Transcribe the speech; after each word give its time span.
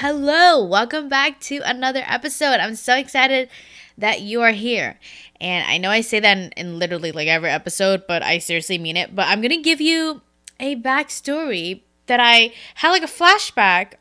Hello. 0.00 0.62
Welcome 0.62 1.08
back 1.08 1.40
to 1.40 1.62
another 1.64 2.02
episode. 2.06 2.60
I'm 2.60 2.74
so 2.74 2.94
excited 2.96 3.48
that 3.96 4.20
you 4.20 4.42
are 4.42 4.50
here. 4.50 4.98
And 5.40 5.66
I 5.66 5.78
know 5.78 5.88
I 5.88 6.02
say 6.02 6.20
that 6.20 6.36
in, 6.36 6.50
in 6.54 6.78
literally 6.78 7.12
like 7.12 7.28
every 7.28 7.48
episode, 7.48 8.02
but 8.06 8.22
I 8.22 8.36
seriously 8.36 8.76
mean 8.76 8.98
it. 8.98 9.14
But 9.14 9.28
I'm 9.28 9.40
going 9.40 9.56
to 9.56 9.62
give 9.62 9.80
you 9.80 10.20
a 10.60 10.76
backstory 10.76 11.80
that 12.08 12.20
I 12.20 12.52
had 12.74 12.90
like 12.90 13.04
a 13.04 13.06
flashback 13.06 13.94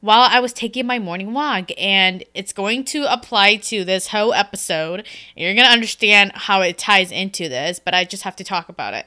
while 0.00 0.26
I 0.32 0.40
was 0.40 0.54
taking 0.54 0.86
my 0.86 0.98
morning 0.98 1.34
walk. 1.34 1.70
And 1.76 2.24
it's 2.32 2.54
going 2.54 2.84
to 2.84 3.04
apply 3.12 3.56
to 3.56 3.84
this 3.84 4.06
whole 4.08 4.32
episode. 4.32 5.06
You're 5.36 5.52
going 5.52 5.66
to 5.66 5.70
understand 5.72 6.32
how 6.34 6.62
it 6.62 6.78
ties 6.78 7.12
into 7.12 7.50
this, 7.50 7.78
but 7.78 7.92
I 7.92 8.04
just 8.04 8.22
have 8.22 8.36
to 8.36 8.44
talk 8.44 8.70
about 8.70 8.94
it. 8.94 9.04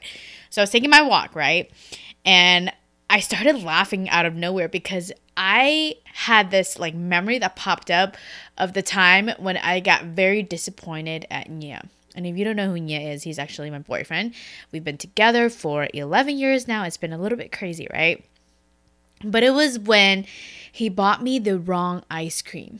So 0.48 0.62
I 0.62 0.62
was 0.62 0.70
taking 0.70 0.90
my 0.90 1.02
walk, 1.02 1.34
right? 1.34 1.68
And 2.24 2.72
I 3.10 3.18
started 3.18 3.64
laughing 3.64 4.08
out 4.08 4.24
of 4.24 4.36
nowhere 4.36 4.68
because 4.68 5.10
I 5.36 5.96
had 6.04 6.52
this 6.52 6.78
like 6.78 6.94
memory 6.94 7.40
that 7.40 7.56
popped 7.56 7.90
up 7.90 8.16
of 8.56 8.72
the 8.72 8.82
time 8.82 9.32
when 9.38 9.56
I 9.56 9.80
got 9.80 10.04
very 10.04 10.44
disappointed 10.44 11.26
at 11.28 11.48
Nya. 11.48 11.84
And 12.14 12.24
if 12.24 12.36
you 12.36 12.44
don't 12.44 12.54
know 12.54 12.70
who 12.70 12.78
Nya 12.78 13.12
is, 13.12 13.24
he's 13.24 13.38
actually 13.40 13.68
my 13.68 13.80
boyfriend. 13.80 14.34
We've 14.70 14.84
been 14.84 14.96
together 14.96 15.50
for 15.50 15.88
11 15.92 16.38
years 16.38 16.68
now. 16.68 16.84
It's 16.84 16.96
been 16.96 17.12
a 17.12 17.18
little 17.18 17.36
bit 17.36 17.50
crazy, 17.50 17.88
right? 17.92 18.24
But 19.24 19.42
it 19.42 19.50
was 19.50 19.76
when 19.76 20.24
he 20.70 20.88
bought 20.88 21.20
me 21.20 21.40
the 21.40 21.58
wrong 21.58 22.04
ice 22.08 22.42
cream. 22.42 22.78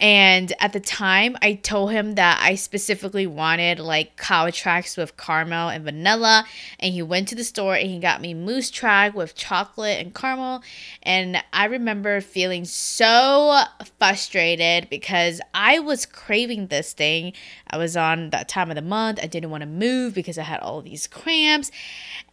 And 0.00 0.52
at 0.60 0.72
the 0.72 0.80
time, 0.80 1.36
I 1.42 1.54
told 1.54 1.90
him 1.90 2.14
that 2.14 2.40
I 2.40 2.54
specifically 2.54 3.26
wanted 3.26 3.80
like 3.80 4.16
cow 4.16 4.48
tracks 4.50 4.96
with 4.96 5.16
caramel 5.16 5.70
and 5.70 5.84
vanilla. 5.84 6.44
And 6.78 6.92
he 6.92 7.02
went 7.02 7.28
to 7.28 7.34
the 7.34 7.42
store 7.42 7.74
and 7.74 7.90
he 7.90 7.98
got 7.98 8.20
me 8.20 8.32
moose 8.32 8.70
track 8.70 9.14
with 9.14 9.34
chocolate 9.34 10.00
and 10.00 10.14
caramel. 10.14 10.62
And 11.02 11.42
I 11.52 11.64
remember 11.64 12.20
feeling 12.20 12.64
so 12.64 13.62
frustrated 13.98 14.88
because 14.88 15.40
I 15.52 15.80
was 15.80 16.06
craving 16.06 16.68
this 16.68 16.92
thing. 16.92 17.32
I 17.68 17.76
was 17.76 17.96
on 17.96 18.30
that 18.30 18.48
time 18.48 18.70
of 18.70 18.76
the 18.76 18.82
month. 18.82 19.18
I 19.20 19.26
didn't 19.26 19.50
want 19.50 19.62
to 19.62 19.68
move 19.68 20.14
because 20.14 20.38
I 20.38 20.42
had 20.42 20.60
all 20.60 20.80
these 20.80 21.08
cramps. 21.08 21.72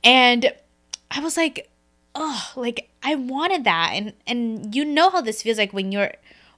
And 0.03 0.53
I 1.09 1.19
was 1.19 1.35
like, 1.35 1.69
oh, 2.13 2.51
like 2.55 2.89
I 3.01 3.15
wanted 3.15 3.63
that. 3.63 3.91
And 3.93 4.13
and 4.27 4.75
you 4.75 4.85
know 4.85 5.09
how 5.09 5.21
this 5.21 5.41
feels 5.41 5.57
like 5.57 5.73
when 5.73 5.91
you're 5.91 6.11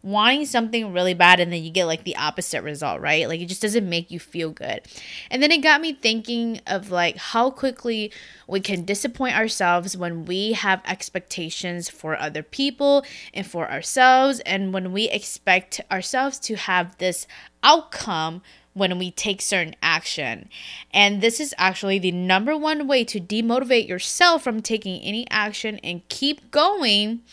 wanting 0.07 0.45
something 0.45 0.93
really 0.93 1.13
bad 1.13 1.39
and 1.39 1.51
then 1.51 1.61
you 1.61 1.69
get 1.69 1.85
like 1.85 2.05
the 2.05 2.15
opposite 2.15 2.61
result, 2.63 3.01
right? 3.01 3.27
Like 3.27 3.41
it 3.41 3.47
just 3.47 3.61
doesn't 3.61 3.87
make 3.87 4.09
you 4.09 4.19
feel 4.19 4.51
good. 4.51 4.81
And 5.29 5.43
then 5.43 5.51
it 5.51 5.61
got 5.61 5.81
me 5.81 5.93
thinking 5.93 6.61
of 6.65 6.91
like 6.91 7.17
how 7.17 7.51
quickly 7.51 8.11
we 8.47 8.61
can 8.61 8.85
disappoint 8.85 9.37
ourselves 9.37 9.97
when 9.97 10.25
we 10.25 10.53
have 10.53 10.81
expectations 10.85 11.89
for 11.89 12.17
other 12.17 12.41
people 12.41 13.03
and 13.33 13.45
for 13.45 13.69
ourselves 13.69 14.39
and 14.41 14.73
when 14.73 14.93
we 14.93 15.09
expect 15.09 15.81
ourselves 15.91 16.39
to 16.39 16.55
have 16.55 16.97
this 16.97 17.27
outcome 17.61 18.41
when 18.73 18.97
we 18.99 19.11
take 19.11 19.41
certain 19.41 19.75
action. 19.81 20.47
And 20.93 21.19
this 21.19 21.39
is 21.39 21.53
actually 21.57 21.99
the 21.99 22.11
number 22.11 22.55
one 22.55 22.87
way 22.87 23.03
to 23.05 23.19
demotivate 23.19 23.89
yourself 23.89 24.43
from 24.43 24.61
taking 24.61 25.01
any 25.01 25.27
action 25.29 25.79
and 25.83 26.07
keep 26.07 26.51
going 26.51 27.23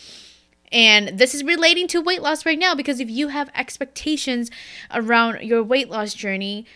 and 0.74 1.20
this 1.20 1.36
is 1.36 1.44
relating 1.44 1.86
to 1.88 2.00
weight 2.00 2.20
loss 2.20 2.44
right 2.44 2.58
now 2.58 2.74
because 2.74 2.98
if 2.98 3.08
you 3.08 3.28
have 3.28 3.48
expectations 3.54 4.50
around 4.92 5.40
your 5.42 5.62
weight 5.62 5.88
loss 5.88 6.12
journey, 6.14 6.66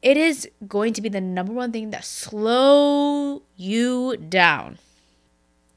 it 0.00 0.16
is 0.16 0.48
going 0.66 0.94
to 0.94 1.02
be 1.02 1.10
the 1.10 1.20
number 1.20 1.52
one 1.52 1.70
thing 1.70 1.90
that 1.90 2.02
slow 2.04 3.42
you 3.54 4.16
down. 4.16 4.78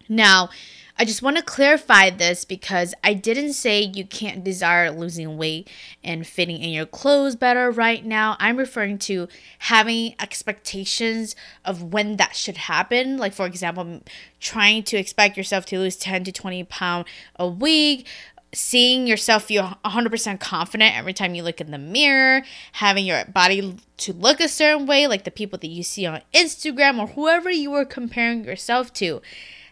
Now, 0.07 0.49
I 0.97 1.03
just 1.03 1.21
want 1.21 1.35
to 1.35 1.43
clarify 1.43 2.09
this 2.09 2.45
because 2.45 2.93
I 3.03 3.13
didn't 3.13 3.51
say 3.53 3.81
you 3.81 4.05
can't 4.05 4.45
desire 4.45 4.91
losing 4.91 5.37
weight 5.37 5.69
and 6.01 6.25
fitting 6.25 6.61
in 6.61 6.69
your 6.69 6.85
clothes 6.85 7.35
better 7.35 7.69
right 7.69 8.05
now. 8.05 8.37
I'm 8.39 8.55
referring 8.55 8.99
to 8.99 9.27
having 9.59 10.15
expectations 10.21 11.35
of 11.65 11.83
when 11.83 12.15
that 12.15 12.33
should 12.33 12.55
happen. 12.55 13.17
Like, 13.17 13.33
for 13.33 13.45
example, 13.45 14.03
trying 14.39 14.83
to 14.83 14.95
expect 14.95 15.35
yourself 15.35 15.65
to 15.67 15.79
lose 15.79 15.97
10 15.97 16.23
to 16.25 16.31
20 16.31 16.63
pounds 16.63 17.09
a 17.37 17.45
week, 17.45 18.07
seeing 18.53 19.05
yourself 19.05 19.43
feel 19.43 19.77
100% 19.83 20.39
confident 20.39 20.97
every 20.97 21.13
time 21.13 21.35
you 21.35 21.43
look 21.43 21.59
in 21.59 21.71
the 21.71 21.77
mirror, 21.77 22.41
having 22.71 23.05
your 23.05 23.25
body 23.25 23.75
to 23.97 24.13
look 24.13 24.39
a 24.39 24.47
certain 24.47 24.85
way, 24.85 25.07
like 25.07 25.25
the 25.25 25.31
people 25.31 25.59
that 25.59 25.67
you 25.67 25.83
see 25.83 26.05
on 26.05 26.21
Instagram 26.33 26.99
or 26.99 27.07
whoever 27.07 27.51
you 27.51 27.73
are 27.73 27.83
comparing 27.83 28.45
yourself 28.45 28.93
to 28.93 29.21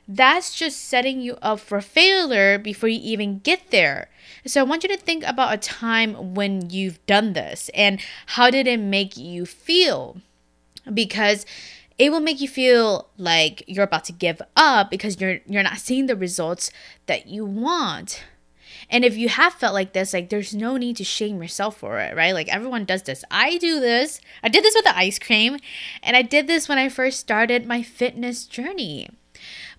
that's 0.08 0.56
just 0.56 0.82
setting 0.82 1.22
you 1.22 1.38
up 1.42 1.60
for 1.60 1.80
failure 1.82 2.58
before 2.58 2.90
you 2.90 3.00
even 3.02 3.40
get 3.40 3.72
there. 3.72 4.10
So 4.46 4.60
I 4.60 4.64
want 4.64 4.84
you 4.84 4.90
to 4.90 4.98
think 4.98 5.24
about 5.24 5.54
a 5.54 5.58
time 5.58 6.34
when 6.34 6.70
you've 6.70 7.04
done 7.06 7.34
this 7.34 7.70
and 7.74 8.00
how 8.28 8.50
did 8.50 8.68
it 8.68 8.80
make 8.80 9.16
you 9.16 9.46
feel? 9.46 10.18
Because 10.94 11.46
it 11.98 12.12
will 12.12 12.20
make 12.20 12.42
you 12.42 12.48
feel 12.48 13.10
like 13.18 13.64
you're 13.68 13.84
about 13.84 14.04
to 14.06 14.12
give 14.12 14.42
up 14.56 14.90
because 14.90 15.22
you're 15.22 15.40
you're 15.46 15.64
not 15.64 15.78
seeing 15.78 16.08
the 16.08 16.16
results 16.16 16.72
that 17.06 17.28
you 17.28 17.46
want. 17.46 18.24
And 18.90 19.06
if 19.06 19.16
you 19.16 19.30
have 19.30 19.54
felt 19.54 19.74
like 19.74 19.94
this, 19.94 20.14
like 20.14 20.30
there's 20.30 20.54
no 20.54 20.76
need 20.76 20.98
to 20.98 21.04
shame 21.04 21.42
yourself 21.42 21.78
for 21.78 22.00
it, 22.00 22.16
right? 22.16 22.34
Like 22.34 22.54
everyone 22.54 22.86
does 22.86 23.04
this. 23.04 23.24
I 23.32 23.58
do 23.58 23.80
this. 23.80 24.20
I 24.44 24.50
did 24.50 24.64
this 24.64 24.76
with 24.76 24.84
the 24.84 24.98
ice 24.98 25.20
cream, 25.20 25.58
and 26.02 26.18
I 26.18 26.22
did 26.22 26.48
this 26.48 26.68
when 26.68 26.78
I 26.78 26.90
first 26.90 27.20
started 27.20 27.66
my 27.66 27.82
fitness 27.82 28.46
journey. 28.46 29.08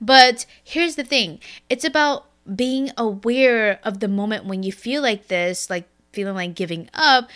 But 0.00 0.47
here's 0.62 0.97
the 0.97 1.05
thing 1.05 1.41
it's 1.69 1.84
about 1.84 2.27
being 2.55 2.91
aware 2.97 3.81
of 3.82 4.00
the 4.00 4.09
moment 4.09 4.44
when 4.44 4.62
you 4.62 4.72
feel 4.72 5.03
like 5.03 5.28
this, 5.28 5.71
like 5.71 5.88
feeling 6.12 6.34
like 6.34 6.55
giving 6.55 6.88
up 6.94 7.28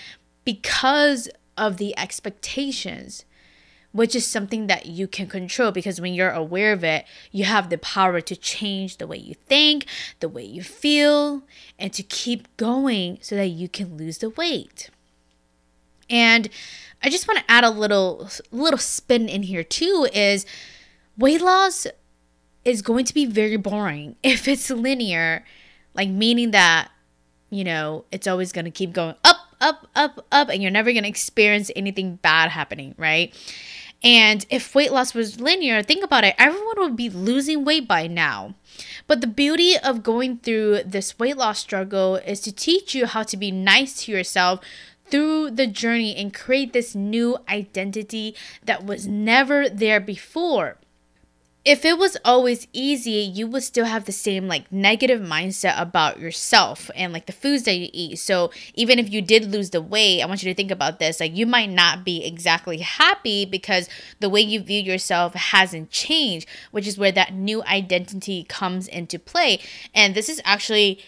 because 0.44 1.28
of 1.56 1.78
the 1.78 1.98
expectations 1.98 3.24
which 3.92 4.14
is 4.14 4.26
something 4.26 4.66
that 4.66 4.86
you 4.86 5.08
can 5.08 5.26
control 5.26 5.72
because 5.72 6.00
when 6.00 6.14
you're 6.14 6.30
aware 6.30 6.72
of 6.72 6.84
it, 6.84 7.04
you 7.32 7.44
have 7.44 7.70
the 7.70 7.78
power 7.78 8.20
to 8.20 8.36
change 8.36 8.98
the 8.98 9.06
way 9.06 9.16
you 9.16 9.34
think, 9.34 9.86
the 10.20 10.28
way 10.28 10.44
you 10.44 10.62
feel, 10.62 11.42
and 11.78 11.92
to 11.92 12.02
keep 12.02 12.54
going 12.56 13.18
so 13.22 13.34
that 13.34 13.48
you 13.48 13.68
can 13.68 13.96
lose 13.96 14.18
the 14.18 14.30
weight. 14.30 14.90
And 16.10 16.48
I 17.02 17.10
just 17.10 17.26
want 17.26 17.40
to 17.40 17.50
add 17.50 17.64
a 17.64 17.70
little 17.70 18.28
little 18.50 18.78
spin 18.78 19.28
in 19.28 19.42
here 19.42 19.64
too 19.64 20.08
is 20.12 20.46
weight 21.16 21.40
loss 21.40 21.86
is 22.68 22.82
going 22.82 23.04
to 23.06 23.14
be 23.14 23.26
very 23.26 23.56
boring 23.56 24.16
if 24.22 24.46
it's 24.46 24.70
linear, 24.70 25.44
like 25.94 26.08
meaning 26.08 26.50
that, 26.52 26.90
you 27.50 27.64
know, 27.64 28.04
it's 28.12 28.26
always 28.26 28.52
going 28.52 28.66
to 28.66 28.70
keep 28.70 28.92
going 28.92 29.14
up, 29.24 29.38
up, 29.60 29.88
up, 29.94 30.26
up, 30.30 30.48
and 30.48 30.62
you're 30.62 30.70
never 30.70 30.92
going 30.92 31.04
to 31.04 31.08
experience 31.08 31.70
anything 31.74 32.16
bad 32.16 32.50
happening, 32.50 32.94
right? 32.98 33.34
And 34.04 34.46
if 34.48 34.74
weight 34.76 34.92
loss 34.92 35.12
was 35.12 35.40
linear, 35.40 35.82
think 35.82 36.04
about 36.04 36.22
it, 36.22 36.36
everyone 36.38 36.78
would 36.78 36.96
be 36.96 37.10
losing 37.10 37.64
weight 37.64 37.88
by 37.88 38.06
now. 38.06 38.54
But 39.08 39.20
the 39.20 39.26
beauty 39.26 39.76
of 39.76 40.04
going 40.04 40.38
through 40.38 40.82
this 40.84 41.18
weight 41.18 41.36
loss 41.36 41.58
struggle 41.58 42.16
is 42.16 42.40
to 42.42 42.52
teach 42.52 42.94
you 42.94 43.06
how 43.06 43.24
to 43.24 43.36
be 43.36 43.50
nice 43.50 44.04
to 44.04 44.12
yourself 44.12 44.60
through 45.10 45.50
the 45.50 45.66
journey 45.66 46.14
and 46.14 46.32
create 46.32 46.72
this 46.72 46.94
new 46.94 47.38
identity 47.48 48.36
that 48.64 48.84
was 48.84 49.06
never 49.06 49.68
there 49.68 50.00
before 50.00 50.76
if 51.64 51.84
it 51.84 51.98
was 51.98 52.16
always 52.24 52.66
easy, 52.72 53.10
you 53.10 53.46
would 53.46 53.62
still 53.62 53.84
have 53.84 54.04
the 54.04 54.12
same 54.12 54.48
like 54.48 54.70
negative 54.72 55.20
mindset 55.20 55.78
about 55.78 56.18
yourself 56.18 56.90
and 56.94 57.12
like 57.12 57.26
the 57.26 57.32
foods 57.32 57.64
that 57.64 57.74
you 57.74 57.88
eat. 57.92 58.18
So 58.18 58.50
even 58.74 58.98
if 58.98 59.10
you 59.12 59.20
did 59.20 59.50
lose 59.50 59.70
the 59.70 59.82
weight, 59.82 60.22
I 60.22 60.26
want 60.26 60.42
you 60.42 60.50
to 60.50 60.54
think 60.54 60.70
about 60.70 60.98
this. 60.98 61.20
Like 61.20 61.36
you 61.36 61.46
might 61.46 61.68
not 61.68 62.04
be 62.04 62.24
exactly 62.24 62.78
happy 62.78 63.44
because 63.44 63.88
the 64.20 64.30
way 64.30 64.40
you 64.40 64.60
view 64.60 64.80
yourself 64.80 65.34
hasn't 65.34 65.90
changed, 65.90 66.48
which 66.70 66.86
is 66.86 66.96
where 66.96 67.12
that 67.12 67.34
new 67.34 67.62
identity 67.64 68.44
comes 68.44 68.88
into 68.88 69.18
play. 69.18 69.58
And 69.94 70.14
this 70.14 70.28
is 70.28 70.40
actually 70.44 71.00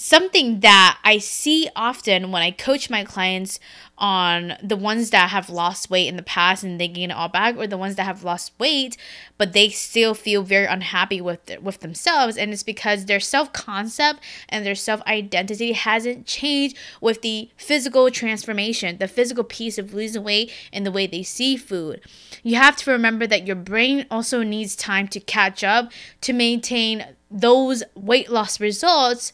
something 0.00 0.60
that 0.60 0.98
I 1.04 1.18
see 1.18 1.68
often 1.76 2.32
when 2.32 2.42
I 2.42 2.50
coach 2.50 2.88
my 2.90 3.04
clients 3.04 3.60
on 3.98 4.54
the 4.62 4.76
ones 4.76 5.10
that 5.10 5.28
have 5.28 5.50
lost 5.50 5.90
weight 5.90 6.08
in 6.08 6.16
the 6.16 6.22
past 6.22 6.64
and 6.64 6.80
they 6.80 6.88
gain 6.88 7.10
it 7.10 7.14
all 7.14 7.28
back, 7.28 7.56
or 7.56 7.66
the 7.66 7.76
ones 7.76 7.96
that 7.96 8.04
have 8.04 8.24
lost 8.24 8.52
weight 8.58 8.96
but 9.40 9.54
they 9.54 9.70
still 9.70 10.12
feel 10.12 10.42
very 10.42 10.66
unhappy 10.66 11.18
with 11.18 11.40
with 11.62 11.80
themselves, 11.80 12.36
and 12.36 12.52
it's 12.52 12.62
because 12.62 13.06
their 13.06 13.18
self 13.18 13.52
concept 13.54 14.20
and 14.50 14.66
their 14.66 14.74
self 14.74 15.00
identity 15.06 15.72
hasn't 15.72 16.26
changed 16.26 16.76
with 17.00 17.22
the 17.22 17.50
physical 17.56 18.10
transformation, 18.10 18.98
the 18.98 19.08
physical 19.08 19.42
piece 19.42 19.78
of 19.78 19.94
losing 19.94 20.22
weight 20.22 20.52
and 20.74 20.84
the 20.84 20.92
way 20.92 21.06
they 21.06 21.22
see 21.22 21.56
food. 21.56 22.02
You 22.42 22.56
have 22.56 22.76
to 22.76 22.90
remember 22.90 23.26
that 23.26 23.46
your 23.46 23.56
brain 23.56 24.06
also 24.10 24.42
needs 24.42 24.76
time 24.76 25.08
to 25.08 25.20
catch 25.20 25.64
up 25.64 25.90
to 26.20 26.34
maintain 26.34 27.16
those 27.30 27.82
weight 27.94 28.30
loss 28.30 28.60
results 28.60 29.32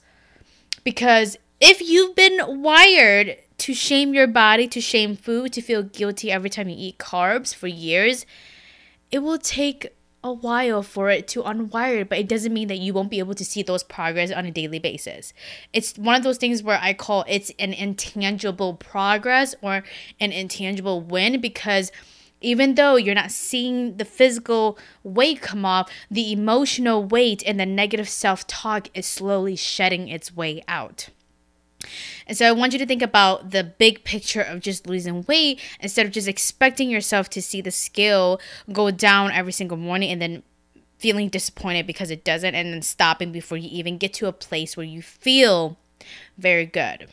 because 0.87 1.37
if 1.61 1.81
you've 1.81 2.15
been 2.15 2.63
wired 2.63 3.39
to 3.59 3.75
shame 3.75 4.15
your 4.15 4.29
body, 4.29 4.69
to 4.69 4.81
shame 4.81 5.17
food, 5.17 5.53
to 5.55 5.61
feel 5.61 5.83
guilty 5.83 6.31
every 6.31 6.49
time 6.49 6.69
you 6.69 6.77
eat 6.79 6.97
carbs 6.97 7.53
for 7.53 7.67
years, 7.67 8.25
it 9.11 9.19
will 9.19 9.37
take 9.37 9.89
a 10.23 10.33
while 10.33 10.85
for 10.85 11.11
it 11.11 11.27
to 11.27 11.43
unwire, 11.43 12.09
but 12.09 12.19
it 12.19 12.29
doesn't 12.29 12.55
mean 12.55 12.69
that 12.69 12.79
you 12.79 12.95
won't 12.95 13.11
be 13.11 13.19
able 13.19 13.35
to 13.35 13.45
see 13.45 13.65
those 13.65 13.83
progress 13.83 14.31
on 14.31 14.47
a 14.47 14.53
daily 14.53 14.79
basis. 14.79 15.33
It's 15.73 15.99
one 15.99 16.15
of 16.15 16.23
those 16.23 16.39
things 16.39 16.63
where 16.63 16.79
I 16.81 16.93
call 16.93 17.25
it's 17.27 17.51
an 17.59 17.73
intangible 17.73 18.75
progress 18.75 19.57
or 19.63 19.83
an 20.21 20.31
intangible 20.31 21.01
win 21.01 21.41
because 21.41 21.91
even 22.47 22.77
though 22.77 22.95
you're 22.95 23.13
not 23.13 23.33
seeing 23.33 23.97
the 23.97 24.05
physical 24.05 24.79
weight 25.03 25.41
come 25.41 25.65
off, 25.65 25.91
the 26.09 26.31
emotional 26.31 27.03
weight 27.03 27.43
and 27.45 27.59
the 27.59 27.67
negative 27.67 28.09
self 28.09 28.47
talk 28.47 28.89
is 28.95 29.05
slowly 29.05 29.57
shedding 29.57 30.07
its 30.07 30.37
way 30.37 30.63
out. 30.69 31.09
And 32.25 32.39
so 32.39 32.47
I 32.47 32.53
want 32.53 32.73
you 32.73 32.79
to 32.79 32.87
think 32.87 33.03
about 33.03 33.51
the 33.51 33.65
big 33.65 34.05
picture 34.05 34.43
of 34.43 34.61
just 34.61 34.87
losing 34.87 35.25
weight 35.25 35.61
instead 35.81 36.07
of 36.07 36.13
just 36.13 36.29
expecting 36.29 36.89
yourself 36.89 37.29
to 37.31 37.43
see 37.43 37.61
the 37.61 37.73
scale 37.73 38.41
go 38.73 38.93
down 38.93 39.33
every 39.33 39.53
single 39.53 39.77
morning 39.77 40.13
and 40.13 40.23
then 40.23 40.45
feeling 40.99 41.29
disappointed 41.29 41.85
because 41.85 42.13
it 42.13 42.23
doesn't 42.23 42.55
and 42.55 42.73
then 42.73 42.83
stopping 42.83 43.33
before 43.33 43.59
you 43.59 43.69
even 43.73 43.99
get 43.99 44.13
to 44.15 44.29
a 44.29 44.33
place 44.33 44.77
where 44.77 44.87
you 44.87 45.03
feel 45.03 45.79
very 46.39 46.65
good. 46.65 47.09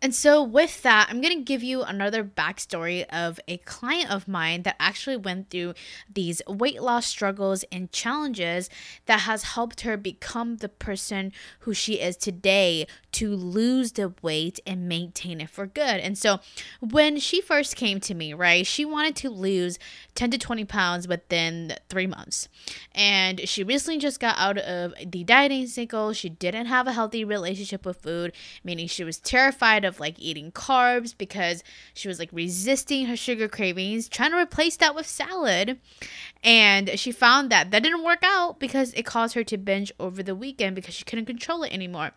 And 0.00 0.14
so, 0.14 0.42
with 0.42 0.82
that, 0.82 1.08
I'm 1.10 1.20
going 1.20 1.36
to 1.36 1.42
give 1.42 1.62
you 1.62 1.82
another 1.82 2.22
backstory 2.22 3.04
of 3.10 3.40
a 3.48 3.56
client 3.58 4.10
of 4.10 4.28
mine 4.28 4.62
that 4.62 4.76
actually 4.78 5.16
went 5.16 5.50
through 5.50 5.74
these 6.12 6.40
weight 6.46 6.80
loss 6.80 7.06
struggles 7.06 7.64
and 7.72 7.90
challenges 7.90 8.70
that 9.06 9.20
has 9.20 9.42
helped 9.42 9.80
her 9.80 9.96
become 9.96 10.58
the 10.58 10.68
person 10.68 11.32
who 11.60 11.74
she 11.74 11.94
is 11.94 12.16
today 12.16 12.86
to 13.10 13.34
lose 13.34 13.92
the 13.92 14.14
weight 14.22 14.60
and 14.64 14.88
maintain 14.88 15.40
it 15.40 15.50
for 15.50 15.66
good. 15.66 15.98
And 16.00 16.16
so, 16.16 16.38
when 16.78 17.18
she 17.18 17.40
first 17.40 17.74
came 17.74 17.98
to 18.00 18.14
me, 18.14 18.32
right, 18.32 18.64
she 18.64 18.84
wanted 18.84 19.16
to 19.16 19.30
lose 19.30 19.80
10 20.14 20.30
to 20.30 20.38
20 20.38 20.64
pounds 20.64 21.08
within 21.08 21.74
three 21.88 22.06
months. 22.06 22.48
And 22.94 23.48
she 23.48 23.64
recently 23.64 23.98
just 23.98 24.20
got 24.20 24.38
out 24.38 24.58
of 24.58 24.94
the 25.04 25.24
dieting 25.24 25.66
cycle. 25.66 26.12
She 26.12 26.28
didn't 26.28 26.66
have 26.66 26.86
a 26.86 26.92
healthy 26.92 27.24
relationship 27.24 27.84
with 27.84 27.96
food, 27.96 28.32
meaning 28.62 28.86
she 28.86 29.02
was 29.02 29.18
terrified 29.18 29.84
of 29.88 29.98
like 29.98 30.14
eating 30.18 30.52
carbs 30.52 31.16
because 31.16 31.64
she 31.94 32.06
was 32.06 32.18
like 32.18 32.30
resisting 32.32 33.06
her 33.06 33.16
sugar 33.16 33.48
cravings, 33.48 34.08
trying 34.08 34.30
to 34.30 34.38
replace 34.38 34.76
that 34.76 34.94
with 34.94 35.06
salad. 35.06 35.80
And 36.44 36.98
she 36.98 37.10
found 37.10 37.50
that 37.50 37.70
that 37.72 37.82
didn't 37.82 38.04
work 38.04 38.22
out 38.22 38.60
because 38.60 38.94
it 38.94 39.04
caused 39.04 39.34
her 39.34 39.44
to 39.44 39.56
binge 39.56 39.90
over 39.98 40.22
the 40.22 40.34
weekend 40.34 40.76
because 40.76 40.94
she 40.94 41.04
couldn't 41.04 41.26
control 41.26 41.62
it 41.64 41.72
anymore. 41.72 42.12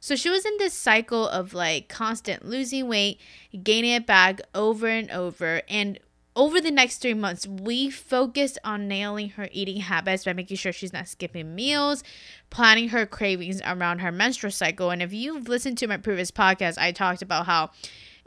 So 0.00 0.14
she 0.14 0.30
was 0.30 0.44
in 0.44 0.56
this 0.58 0.74
cycle 0.74 1.26
of 1.28 1.54
like 1.54 1.88
constant 1.88 2.44
losing 2.44 2.86
weight, 2.88 3.20
gaining 3.62 3.92
it 3.92 4.06
back 4.06 4.40
over 4.54 4.86
and 4.86 5.10
over. 5.10 5.62
And 5.68 5.98
over 6.36 6.60
the 6.60 6.70
next 6.70 6.98
three 6.98 7.14
months, 7.14 7.46
we 7.46 7.88
focused 7.88 8.58
on 8.62 8.86
nailing 8.86 9.30
her 9.30 9.48
eating 9.52 9.80
habits 9.80 10.26
by 10.26 10.34
making 10.34 10.58
sure 10.58 10.70
she's 10.70 10.92
not 10.92 11.08
skipping 11.08 11.54
meals, 11.54 12.04
planning 12.50 12.90
her 12.90 13.06
cravings 13.06 13.62
around 13.64 14.00
her 14.00 14.12
menstrual 14.12 14.52
cycle. 14.52 14.90
And 14.90 15.02
if 15.02 15.14
you've 15.14 15.48
listened 15.48 15.78
to 15.78 15.86
my 15.86 15.96
previous 15.96 16.30
podcast, 16.30 16.76
I 16.76 16.92
talked 16.92 17.22
about 17.22 17.46
how 17.46 17.70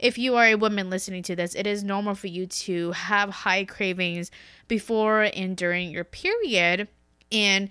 if 0.00 0.18
you 0.18 0.34
are 0.34 0.46
a 0.46 0.56
woman 0.56 0.90
listening 0.90 1.22
to 1.24 1.36
this, 1.36 1.54
it 1.54 1.68
is 1.68 1.84
normal 1.84 2.16
for 2.16 2.26
you 2.26 2.46
to 2.46 2.90
have 2.92 3.30
high 3.30 3.64
cravings 3.64 4.32
before 4.66 5.22
and 5.22 5.56
during 5.56 5.90
your 5.90 6.04
period. 6.04 6.88
And 7.30 7.68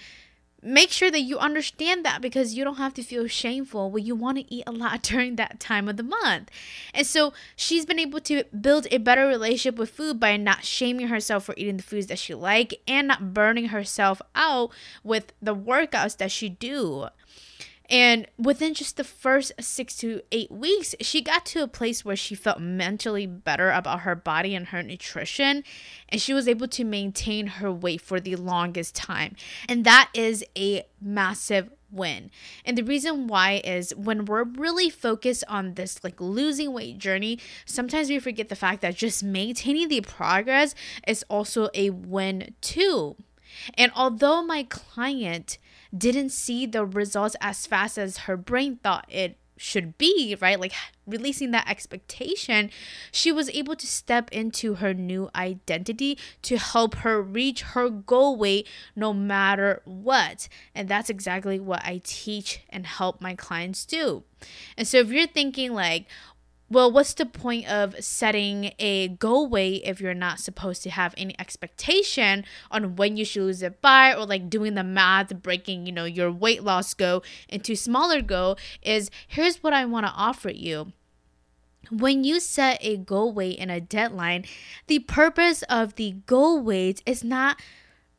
make 0.62 0.92
sure 0.92 1.12
that 1.12 1.22
you 1.22 1.38
understand 1.38 2.06
that 2.06 2.22
because 2.22 2.54
you 2.54 2.64
don't 2.64 2.78
have 2.78 2.94
to 2.96 3.04
feel 3.04 3.28
shameful 3.28 3.92
when 3.92 4.06
you 4.06 4.16
want 4.16 4.38
to 4.38 4.54
eat 4.54 4.64
a 4.68 4.72
lot 4.72 5.02
during 5.04 5.36
that 5.36 5.60
time 5.60 5.88
of 5.88 5.98
the 5.98 6.04
month. 6.04 6.50
And 6.94 7.06
so 7.06 7.34
she's 7.56 7.86
been 7.86 8.00
able 8.00 8.20
to 8.22 8.44
build 8.46 8.88
a 8.92 8.98
better 8.98 9.28
relationship 9.28 9.78
with 9.78 9.90
food 9.90 10.20
by 10.20 10.38
not 10.38 10.66
shaming 10.66 11.08
herself 11.08 11.46
for 11.46 11.54
eating 11.58 11.78
the 11.78 11.84
foods 11.84 12.08
that 12.08 12.20
she 12.20 12.34
like 12.34 12.80
and 12.88 13.08
not 13.08 13.34
burning 13.34 13.68
herself 13.68 14.22
out 14.36 14.72
with 15.04 15.34
the 15.42 15.56
workouts 15.56 16.18
that 16.18 16.32
she 16.32 16.50
do. 16.50 17.08
And 17.90 18.28
within 18.38 18.74
just 18.74 18.98
the 18.98 19.04
first 19.04 19.52
six 19.60 19.96
to 19.98 20.22
eight 20.32 20.52
weeks, 20.52 20.94
she 21.02 21.22
got 21.22 21.46
to 21.48 21.64
a 21.64 21.68
place 21.68 22.06
where 22.06 22.16
she 22.16 22.36
felt 22.36 22.60
mentally 22.60 23.26
better 23.26 23.72
about 23.72 24.02
her 24.02 24.16
body 24.16 24.56
and 24.56 24.68
her 24.68 24.84
nutrition. 24.84 25.64
And 26.10 26.22
she 26.22 26.34
was 26.34 26.48
able 26.48 26.68
to 26.70 26.84
maintain 26.84 27.48
her 27.48 27.72
weight 27.72 28.02
for 28.02 28.20
the 28.20 28.36
longest 28.36 28.96
time. 28.96 29.36
And 29.68 29.86
that 29.86 30.10
is 30.14 30.46
a 30.56 30.84
massive 31.02 31.70
win. 31.92 32.30
And 32.66 32.78
the 32.78 32.84
reason 32.84 33.28
why 33.28 33.62
is 33.64 33.96
when 33.96 34.26
we're 34.26 34.44
really 34.44 34.90
focused 34.90 35.44
on 35.48 35.74
this 35.74 36.04
like 36.04 36.22
losing 36.22 36.74
weight 36.74 37.00
journey, 37.00 37.40
sometimes 37.66 38.10
we 38.10 38.20
forget 38.20 38.50
the 38.50 38.56
fact 38.56 38.82
that 38.82 38.96
just 38.96 39.24
maintaining 39.24 39.88
the 39.88 40.02
progress 40.02 40.76
is 41.08 41.26
also 41.30 41.70
a 41.74 41.90
win 41.90 42.54
too. 42.62 43.16
And 43.76 43.92
although 43.96 44.44
my 44.44 44.64
client 44.64 45.58
didn't 45.96 46.30
see 46.30 46.66
the 46.66 46.86
results 46.86 47.36
as 47.42 47.66
fast 47.66 47.98
as 47.98 48.20
her 48.20 48.38
brain 48.38 48.80
thought 48.84 49.06
it 49.10 49.38
should 49.60 49.98
be, 49.98 50.38
right? 50.40 50.60
Like 50.60 50.74
releasing 51.06 51.52
that 51.52 51.70
expectation, 51.70 52.70
she 53.12 53.32
was 53.32 53.50
able 53.50 53.76
to 53.76 53.86
step 53.86 54.30
into 54.32 54.76
her 54.76 54.94
new 54.94 55.30
identity 55.36 56.18
to 56.44 56.58
help 56.58 56.96
her 56.96 57.22
reach 57.22 57.62
her 57.62 57.90
goal 57.90 58.38
weight 58.38 58.68
no 58.96 59.14
matter 59.14 59.82
what. 59.84 60.48
And 60.74 60.88
that's 60.88 61.10
exactly 61.10 61.60
what 61.60 61.84
I 61.84 62.02
teach 62.04 62.62
and 62.70 62.86
help 62.86 63.22
my 63.22 63.36
clients 63.36 63.86
do. 63.86 64.24
And 64.78 64.88
so 64.88 65.00
if 65.00 65.10
you're 65.10 65.28
thinking 65.28 65.74
like, 65.74 66.06
well, 66.70 66.92
what's 66.92 67.14
the 67.16 67.26
point 67.26 67.68
of 67.68 67.96
setting 68.04 68.74
a 68.78 69.08
goal 69.08 69.48
weight 69.48 69.82
if 69.86 70.00
you're 70.00 70.14
not 70.14 70.40
supposed 70.40 70.84
to 70.84 70.92
have 70.92 71.16
any 71.18 71.40
expectation 71.40 72.46
on 72.70 72.96
when 72.96 73.18
you 73.18 73.26
should 73.26 73.44
lose 73.44 73.64
it 73.64 73.82
by 73.82 74.14
or 74.14 74.26
like 74.26 74.50
doing 74.50 74.76
the 74.76 74.84
math, 74.84 75.42
breaking, 75.42 75.88
you 75.88 75.92
know, 75.92 76.06
your 76.06 76.32
weight 76.32 76.64
loss 76.64 76.94
goal 76.94 77.24
into 77.48 77.76
smaller 77.76 78.22
goal 78.22 78.58
is 78.84 79.10
here's 79.28 79.64
what 79.64 79.74
I 79.74 79.86
want 79.86 80.06
to 80.06 80.12
offer 80.12 80.52
you. 80.52 80.94
When 81.90 82.24
you 82.24 82.40
set 82.40 82.78
a 82.82 82.98
goal 82.98 83.34
weight 83.34 83.58
and 83.60 83.72
a 83.72 83.82
deadline, 83.82 84.46
the 84.86 85.00
purpose 85.00 85.64
of 85.64 85.96
the 85.96 86.18
goal 86.28 86.62
weight 86.62 87.02
is 87.06 87.24
not 87.24 87.60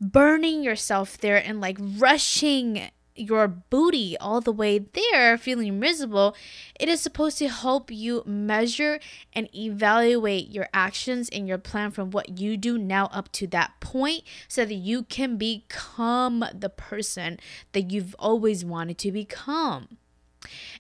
burning 0.01 0.63
yourself 0.63 1.19
there 1.19 1.37
and 1.37 1.61
like 1.61 1.77
rushing 1.79 2.91
your 3.21 3.47
booty 3.49 4.17
all 4.19 4.41
the 4.41 4.53
way 4.53 4.79
there, 4.79 5.37
feeling 5.37 5.79
miserable, 5.79 6.35
it 6.79 6.89
is 6.89 7.01
supposed 7.01 7.39
to 7.39 7.49
help 7.49 7.91
you 7.91 8.23
measure 8.27 9.01
and 9.33 9.49
evaluate 9.55 10.51
your 10.51 10.69
actions 10.73 11.29
and 11.31 11.47
your 11.47 11.59
plan 11.59 11.91
from 11.91 12.11
what 12.11 12.39
you 12.39 12.57
do 12.57 12.79
now 12.79 13.07
up 13.07 13.31
to 13.33 13.47
that 13.49 13.73
point 13.81 14.23
so 14.49 14.65
that 14.65 14.75
you 14.75 15.03
can 15.05 15.37
become 15.37 16.45
the 16.55 16.71
person 16.71 17.39
that 17.73 17.91
you've 17.91 18.17
always 18.19 18.65
wanted 18.65 18.99
to 18.99 19.13
become. 19.13 19.99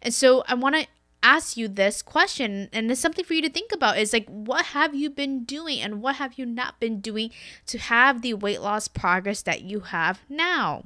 And 0.02 0.14
so 0.14 0.42
I 0.46 0.54
want 0.54 0.76
to 0.76 0.86
ask 1.22 1.56
you 1.56 1.68
this 1.68 2.00
question 2.00 2.68
and 2.72 2.90
it's 2.90 3.00
something 3.00 3.24
for 3.24 3.34
you 3.34 3.42
to 3.42 3.50
think 3.50 3.72
about 3.72 3.98
is 3.98 4.12
like 4.12 4.26
what 4.26 4.66
have 4.66 4.94
you 4.94 5.10
been 5.10 5.44
doing 5.44 5.80
and 5.80 6.00
what 6.00 6.16
have 6.16 6.38
you 6.38 6.46
not 6.46 6.80
been 6.80 7.00
doing 7.00 7.30
to 7.66 7.78
have 7.78 8.22
the 8.22 8.32
weight 8.32 8.60
loss 8.60 8.88
progress 8.88 9.42
that 9.42 9.62
you 9.62 9.80
have 9.80 10.20
now 10.28 10.84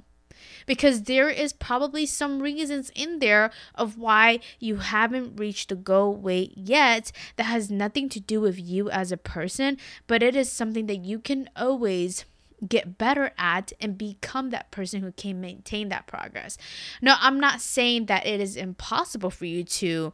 because 0.66 1.02
there 1.02 1.28
is 1.28 1.52
probably 1.52 2.06
some 2.06 2.40
reasons 2.40 2.90
in 2.94 3.18
there 3.18 3.50
of 3.74 3.98
why 3.98 4.40
you 4.58 4.76
haven't 4.76 5.36
reached 5.36 5.68
the 5.68 5.76
goal 5.76 6.14
weight 6.14 6.52
yet 6.56 7.12
that 7.36 7.44
has 7.44 7.70
nothing 7.70 8.08
to 8.08 8.20
do 8.20 8.40
with 8.40 8.58
you 8.58 8.90
as 8.90 9.12
a 9.12 9.16
person, 9.16 9.76
but 10.06 10.22
it 10.22 10.36
is 10.36 10.50
something 10.50 10.86
that 10.86 11.04
you 11.04 11.18
can 11.18 11.48
always 11.56 12.24
get 12.66 12.98
better 12.98 13.32
at 13.36 13.72
and 13.80 13.98
become 13.98 14.50
that 14.50 14.70
person 14.70 15.02
who 15.02 15.12
can 15.12 15.40
maintain 15.40 15.88
that 15.88 16.06
progress. 16.06 16.56
No, 17.02 17.16
I'm 17.20 17.38
not 17.38 17.60
saying 17.60 18.06
that 18.06 18.26
it 18.26 18.40
is 18.40 18.56
impossible 18.56 19.30
for 19.30 19.44
you 19.44 19.64
to 19.64 20.12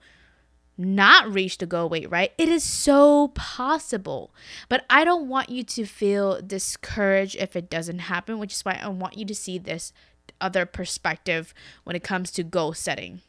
not 0.80 1.30
reach 1.30 1.58
the 1.58 1.66
goal 1.66 1.88
weight, 1.88 2.10
right? 2.10 2.32
It 2.38 2.48
is 2.48 2.64
so 2.64 3.28
possible. 3.28 4.32
But 4.68 4.86
I 4.88 5.04
don't 5.04 5.28
want 5.28 5.50
you 5.50 5.62
to 5.62 5.84
feel 5.84 6.40
discouraged 6.40 7.36
if 7.36 7.54
it 7.54 7.68
doesn't 7.68 8.00
happen, 8.00 8.38
which 8.38 8.54
is 8.54 8.64
why 8.64 8.80
I 8.82 8.88
want 8.88 9.18
you 9.18 9.26
to 9.26 9.34
see 9.34 9.58
this 9.58 9.92
other 10.40 10.66
perspective 10.66 11.54
when 11.84 11.96
it 11.96 12.02
comes 12.02 12.30
to 12.32 12.42
goal 12.42 12.72
setting. 12.72 13.20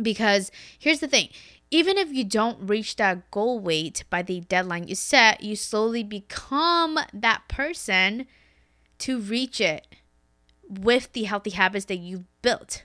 Because 0.00 0.50
here's 0.78 1.00
the 1.00 1.08
thing 1.08 1.28
even 1.70 1.96
if 1.96 2.12
you 2.12 2.24
don't 2.24 2.68
reach 2.68 2.96
that 2.96 3.30
goal 3.30 3.60
weight 3.60 4.04
by 4.10 4.22
the 4.22 4.40
deadline 4.40 4.88
you 4.88 4.94
set, 4.94 5.42
you 5.42 5.54
slowly 5.54 6.02
become 6.02 6.98
that 7.12 7.42
person 7.48 8.26
to 8.98 9.20
reach 9.20 9.60
it 9.60 9.86
with 10.68 11.12
the 11.12 11.24
healthy 11.24 11.50
habits 11.50 11.84
that 11.86 11.98
you've 11.98 12.24
built. 12.42 12.84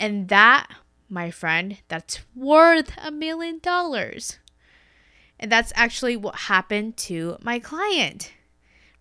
And 0.00 0.28
that, 0.28 0.68
my 1.08 1.30
friend, 1.30 1.78
that's 1.88 2.20
worth 2.34 2.92
a 2.98 3.12
million 3.12 3.60
dollars. 3.60 4.38
And 5.38 5.50
that's 5.50 5.72
actually 5.76 6.16
what 6.16 6.34
happened 6.36 6.96
to 6.98 7.36
my 7.40 7.58
client 7.58 8.32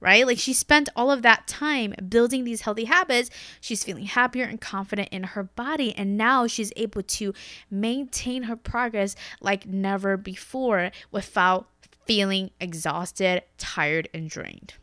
right? 0.02 0.26
Like 0.28 0.40
she 0.40 0.52
spent 0.52 0.90
all 0.96 1.10
of 1.12 1.22
that 1.22 1.48
time 1.48 1.94
building 2.10 2.44
these 2.44 2.62
healthy 2.62 2.86
habits. 2.86 3.30
She's 3.62 3.84
feeling 3.84 4.06
happier 4.06 4.44
and 4.44 4.60
confident 4.60 5.10
in 5.10 5.24
her 5.24 5.44
body. 5.44 5.96
And 5.96 6.18
now 6.18 6.48
she's 6.48 6.74
able 6.76 7.04
to 7.04 7.34
maintain 7.70 8.44
her 8.44 8.58
progress 8.58 9.16
like 9.40 9.66
never 9.66 10.18
before 10.18 10.92
without 11.12 11.70
feeling 12.06 12.50
exhausted, 12.60 13.44
tired, 13.58 14.10
and 14.14 14.30
drained. 14.30 14.74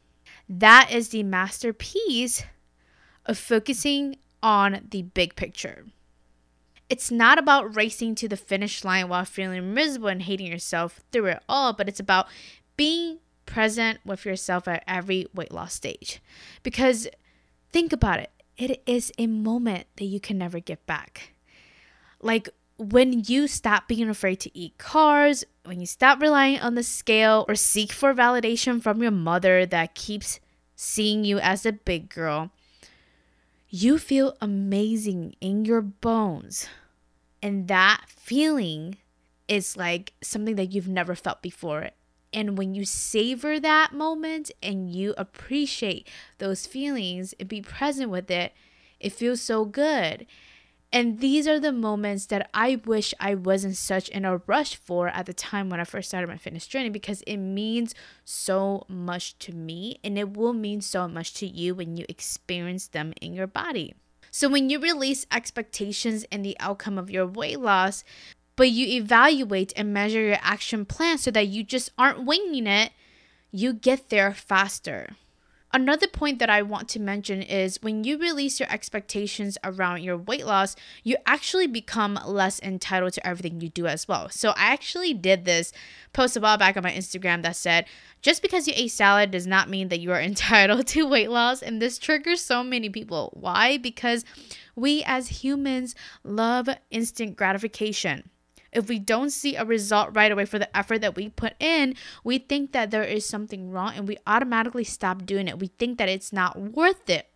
That 0.48 0.90
is 0.90 1.10
the 1.10 1.24
masterpiece 1.24 2.44
of 3.26 3.36
focusing 3.36 4.16
on 4.42 4.86
the 4.90 5.02
big 5.02 5.34
picture. 5.36 5.84
It's 6.88 7.10
not 7.10 7.38
about 7.38 7.76
racing 7.76 8.14
to 8.14 8.28
the 8.28 8.36
finish 8.36 8.82
line 8.82 9.08
while 9.08 9.26
feeling 9.26 9.74
miserable 9.74 10.08
and 10.08 10.22
hating 10.22 10.46
yourself 10.46 11.00
through 11.12 11.26
it 11.26 11.42
all, 11.48 11.74
but 11.74 11.88
it's 11.88 12.00
about 12.00 12.28
being 12.76 13.18
present 13.48 13.98
with 14.04 14.26
yourself 14.26 14.68
at 14.68 14.84
every 14.86 15.26
weight 15.34 15.50
loss 15.50 15.72
stage. 15.72 16.20
Because 16.62 17.08
think 17.72 17.92
about 17.92 18.20
it, 18.20 18.30
it 18.58 18.82
is 18.86 19.10
a 19.18 19.26
moment 19.26 19.86
that 19.96 20.04
you 20.04 20.20
can 20.20 20.36
never 20.36 20.60
get 20.60 20.84
back. 20.86 21.32
Like 22.20 22.50
when 22.76 23.24
you 23.26 23.48
stop 23.48 23.88
being 23.88 24.08
afraid 24.08 24.38
to 24.40 24.56
eat 24.56 24.76
carbs, 24.78 25.44
when 25.64 25.80
you 25.80 25.86
stop 25.86 26.20
relying 26.20 26.60
on 26.60 26.74
the 26.74 26.82
scale 26.82 27.46
or 27.48 27.54
seek 27.54 27.90
for 27.90 28.12
validation 28.12 28.82
from 28.82 29.02
your 29.02 29.10
mother 29.10 29.64
that 29.66 29.94
keeps 29.94 30.40
seeing 30.76 31.24
you 31.24 31.38
as 31.38 31.64
a 31.64 31.72
big 31.72 32.10
girl, 32.10 32.50
you 33.70 33.98
feel 33.98 34.36
amazing 34.40 35.34
in 35.40 35.64
your 35.64 35.80
bones. 35.80 36.68
And 37.42 37.66
that 37.68 38.04
feeling 38.08 38.98
is 39.48 39.76
like 39.76 40.12
something 40.22 40.56
that 40.56 40.72
you've 40.72 40.88
never 40.88 41.14
felt 41.14 41.40
before. 41.40 41.90
And 42.32 42.58
when 42.58 42.74
you 42.74 42.84
savor 42.84 43.58
that 43.58 43.92
moment 43.92 44.50
and 44.62 44.90
you 44.90 45.14
appreciate 45.16 46.06
those 46.38 46.66
feelings 46.66 47.34
and 47.40 47.48
be 47.48 47.62
present 47.62 48.10
with 48.10 48.30
it, 48.30 48.52
it 49.00 49.12
feels 49.12 49.40
so 49.40 49.64
good. 49.64 50.26
And 50.90 51.20
these 51.20 51.46
are 51.46 51.60
the 51.60 51.72
moments 51.72 52.26
that 52.26 52.48
I 52.54 52.80
wish 52.86 53.12
I 53.20 53.34
wasn't 53.34 53.76
such 53.76 54.08
in 54.08 54.24
a 54.24 54.38
rush 54.46 54.74
for 54.74 55.08
at 55.08 55.26
the 55.26 55.34
time 55.34 55.68
when 55.68 55.80
I 55.80 55.84
first 55.84 56.08
started 56.08 56.28
my 56.28 56.38
fitness 56.38 56.66
journey 56.66 56.88
because 56.88 57.20
it 57.22 57.36
means 57.36 57.94
so 58.24 58.86
much 58.88 59.38
to 59.40 59.52
me 59.52 60.00
and 60.02 60.18
it 60.18 60.34
will 60.34 60.54
mean 60.54 60.80
so 60.80 61.06
much 61.06 61.34
to 61.34 61.46
you 61.46 61.74
when 61.74 61.98
you 61.98 62.06
experience 62.08 62.86
them 62.88 63.12
in 63.20 63.34
your 63.34 63.46
body. 63.46 63.94
So, 64.30 64.48
when 64.48 64.70
you 64.70 64.78
release 64.78 65.26
expectations 65.32 66.24
and 66.30 66.44
the 66.44 66.56
outcome 66.60 66.98
of 66.98 67.10
your 67.10 67.26
weight 67.26 67.60
loss, 67.60 68.04
but 68.58 68.70
you 68.70 68.88
evaluate 68.88 69.72
and 69.76 69.94
measure 69.94 70.20
your 70.20 70.38
action 70.42 70.84
plan 70.84 71.16
so 71.16 71.30
that 71.30 71.46
you 71.46 71.62
just 71.62 71.92
aren't 71.96 72.24
winging 72.24 72.66
it, 72.66 72.90
you 73.52 73.72
get 73.72 74.10
there 74.10 74.34
faster. 74.34 75.10
Another 75.72 76.08
point 76.08 76.40
that 76.40 76.50
I 76.50 76.62
want 76.62 76.88
to 76.88 77.00
mention 77.00 77.40
is 77.40 77.80
when 77.82 78.02
you 78.02 78.18
release 78.18 78.58
your 78.58 78.68
expectations 78.72 79.58
around 79.62 80.02
your 80.02 80.16
weight 80.16 80.44
loss, 80.44 80.74
you 81.04 81.16
actually 81.24 81.68
become 81.68 82.18
less 82.26 82.58
entitled 82.60 83.12
to 83.12 83.24
everything 83.24 83.60
you 83.60 83.68
do 83.68 83.86
as 83.86 84.08
well. 84.08 84.28
So, 84.28 84.50
I 84.56 84.72
actually 84.72 85.14
did 85.14 85.44
this 85.44 85.72
post 86.12 86.36
a 86.36 86.40
while 86.40 86.58
back 86.58 86.76
on 86.76 86.82
my 86.82 86.90
Instagram 86.90 87.42
that 87.42 87.54
said, 87.54 87.86
just 88.22 88.42
because 88.42 88.66
you 88.66 88.72
ate 88.74 88.90
salad 88.90 89.30
does 89.30 89.46
not 89.46 89.70
mean 89.70 89.86
that 89.88 90.00
you 90.00 90.10
are 90.10 90.20
entitled 90.32 90.88
to 90.88 91.06
weight 91.06 91.30
loss. 91.30 91.62
And 91.62 91.80
this 91.80 91.96
triggers 91.96 92.40
so 92.40 92.64
many 92.64 92.88
people. 92.88 93.30
Why? 93.38 93.78
Because 93.78 94.24
we 94.74 95.04
as 95.04 95.28
humans 95.28 95.94
love 96.24 96.68
instant 96.90 97.36
gratification. 97.36 98.30
If 98.72 98.88
we 98.88 98.98
don't 98.98 99.30
see 99.30 99.56
a 99.56 99.64
result 99.64 100.10
right 100.12 100.30
away 100.30 100.44
for 100.44 100.58
the 100.58 100.76
effort 100.76 101.00
that 101.00 101.16
we 101.16 101.30
put 101.30 101.54
in, 101.58 101.94
we 102.24 102.38
think 102.38 102.72
that 102.72 102.90
there 102.90 103.04
is 103.04 103.24
something 103.24 103.70
wrong 103.70 103.92
and 103.96 104.06
we 104.06 104.18
automatically 104.26 104.84
stop 104.84 105.24
doing 105.24 105.48
it. 105.48 105.58
We 105.58 105.68
think 105.68 105.98
that 105.98 106.08
it's 106.08 106.32
not 106.32 106.58
worth 106.58 107.08
it. 107.08 107.28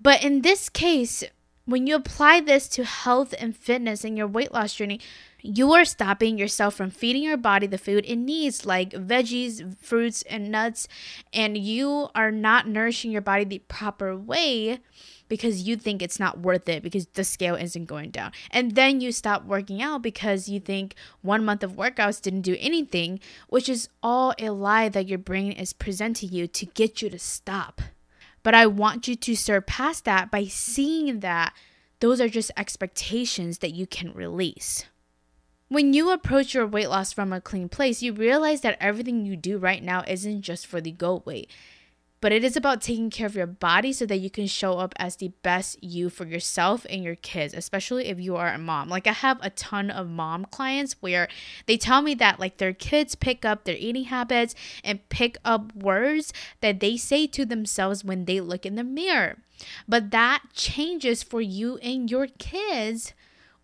But 0.00 0.22
in 0.22 0.42
this 0.42 0.68
case, 0.68 1.24
when 1.68 1.86
you 1.86 1.96
apply 1.96 2.40
this 2.40 2.66
to 2.68 2.84
health 2.84 3.34
and 3.38 3.54
fitness 3.54 4.02
and 4.02 4.16
your 4.16 4.26
weight 4.26 4.54
loss 4.54 4.74
journey, 4.74 5.00
you 5.42 5.72
are 5.72 5.84
stopping 5.84 6.38
yourself 6.38 6.74
from 6.74 6.90
feeding 6.90 7.22
your 7.22 7.36
body 7.36 7.66
the 7.66 7.76
food 7.76 8.06
it 8.08 8.16
needs, 8.16 8.64
like 8.64 8.90
veggies, 8.90 9.76
fruits, 9.76 10.22
and 10.22 10.50
nuts, 10.50 10.88
and 11.32 11.58
you 11.58 12.08
are 12.14 12.30
not 12.30 12.66
nourishing 12.66 13.10
your 13.10 13.20
body 13.20 13.44
the 13.44 13.58
proper 13.58 14.16
way 14.16 14.80
because 15.28 15.62
you 15.62 15.76
think 15.76 16.02
it's 16.02 16.18
not 16.18 16.40
worth 16.40 16.68
it 16.68 16.82
because 16.82 17.06
the 17.08 17.24
scale 17.24 17.54
isn't 17.54 17.84
going 17.84 18.10
down. 18.10 18.32
And 18.50 18.74
then 18.74 19.00
you 19.00 19.12
stop 19.12 19.44
working 19.44 19.82
out 19.82 20.02
because 20.02 20.48
you 20.48 20.60
think 20.60 20.94
one 21.22 21.44
month 21.44 21.62
of 21.62 21.72
workouts 21.72 22.20
didn't 22.20 22.42
do 22.42 22.56
anything, 22.58 23.20
which 23.48 23.68
is 23.68 23.88
all 24.02 24.34
a 24.38 24.50
lie 24.50 24.88
that 24.88 25.08
your 25.08 25.18
brain 25.18 25.52
is 25.52 25.72
presenting 25.72 26.32
you 26.32 26.46
to 26.46 26.66
get 26.66 27.02
you 27.02 27.10
to 27.10 27.18
stop. 27.18 27.82
But 28.42 28.54
I 28.54 28.66
want 28.66 29.08
you 29.08 29.16
to 29.16 29.36
surpass 29.36 30.00
that 30.02 30.30
by 30.30 30.44
seeing 30.44 31.20
that 31.20 31.54
those 32.00 32.20
are 32.20 32.28
just 32.28 32.50
expectations 32.56 33.58
that 33.58 33.74
you 33.74 33.86
can 33.86 34.12
release. 34.12 34.84
When 35.68 35.92
you 35.92 36.10
approach 36.10 36.54
your 36.54 36.66
weight 36.66 36.88
loss 36.88 37.12
from 37.12 37.32
a 37.32 37.42
clean 37.42 37.68
place, 37.68 38.00
you 38.00 38.14
realize 38.14 38.62
that 38.62 38.78
everything 38.80 39.26
you 39.26 39.36
do 39.36 39.58
right 39.58 39.82
now 39.82 40.02
isn't 40.06 40.40
just 40.40 40.66
for 40.66 40.80
the 40.80 40.92
goal 40.92 41.22
weight 41.26 41.50
but 42.20 42.32
it 42.32 42.44
is 42.44 42.56
about 42.56 42.80
taking 42.80 43.10
care 43.10 43.26
of 43.26 43.34
your 43.34 43.46
body 43.46 43.92
so 43.92 44.06
that 44.06 44.18
you 44.18 44.30
can 44.30 44.46
show 44.46 44.74
up 44.74 44.94
as 44.98 45.16
the 45.16 45.32
best 45.42 45.82
you 45.82 46.10
for 46.10 46.26
yourself 46.26 46.86
and 46.90 47.02
your 47.02 47.14
kids, 47.14 47.54
especially 47.54 48.06
if 48.06 48.20
you 48.20 48.36
are 48.36 48.52
a 48.52 48.58
mom. 48.58 48.88
Like 48.88 49.06
I 49.06 49.12
have 49.12 49.38
a 49.40 49.50
ton 49.50 49.90
of 49.90 50.08
mom 50.08 50.44
clients 50.46 50.96
where 51.00 51.28
they 51.66 51.76
tell 51.76 52.02
me 52.02 52.14
that 52.14 52.40
like 52.40 52.58
their 52.58 52.72
kids 52.72 53.14
pick 53.14 53.44
up 53.44 53.64
their 53.64 53.76
eating 53.76 54.04
habits 54.04 54.54
and 54.82 55.08
pick 55.08 55.38
up 55.44 55.74
words 55.74 56.32
that 56.60 56.80
they 56.80 56.96
say 56.96 57.26
to 57.28 57.44
themselves 57.44 58.04
when 58.04 58.24
they 58.24 58.40
look 58.40 58.66
in 58.66 58.74
the 58.74 58.84
mirror. 58.84 59.38
But 59.88 60.10
that 60.10 60.42
changes 60.54 61.22
for 61.22 61.40
you 61.40 61.78
and 61.78 62.10
your 62.10 62.26
kids 62.38 63.12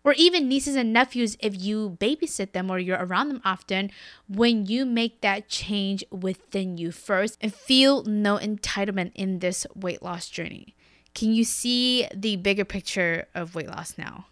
or 0.05 0.13
even 0.13 0.47
nieces 0.47 0.75
and 0.75 0.93
nephews 0.93 1.35
if 1.39 1.59
you 1.59 1.97
babysit 1.99 2.51
them 2.51 2.69
or 2.69 2.77
you're 2.77 3.03
around 3.03 3.27
them 3.27 3.41
often, 3.43 3.89
when 4.29 4.67
you 4.67 4.85
make 4.85 5.21
that 5.21 5.49
change 5.49 6.03
within 6.11 6.77
you 6.77 6.91
first 6.91 7.39
and 7.41 7.53
feel 7.53 8.03
no 8.03 8.37
entitlement 8.37 9.11
in 9.15 9.39
this 9.39 9.65
weight 9.75 10.03
loss 10.03 10.29
journey. 10.29 10.75
Can 11.15 11.33
you 11.33 11.43
see 11.43 12.07
the 12.13 12.35
bigger 12.35 12.65
picture 12.65 13.25
of 13.33 13.55
weight 13.55 13.67
loss 13.67 13.97
now? 13.97 14.27